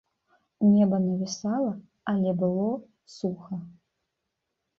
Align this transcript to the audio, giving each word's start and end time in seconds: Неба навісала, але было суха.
Неба 0.69 0.97
навісала, 1.07 1.73
але 2.15 2.33
было 2.41 2.65
суха. 3.19 3.55